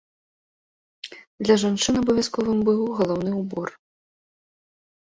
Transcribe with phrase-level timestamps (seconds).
[1.47, 3.67] Для жанчын абавязковым быў галаўны ўбор.